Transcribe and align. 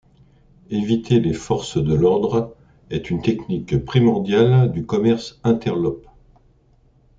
Éviter 0.71 1.19
les 1.19 1.33
forces 1.35 1.77
de 1.77 1.93
l'ordre 1.93 2.55
est 2.89 3.11
une 3.11 3.21
technique 3.21 3.85
primordiale 3.85 4.71
du 4.71 4.83
commerce 4.83 5.39
interlope. 5.43 6.07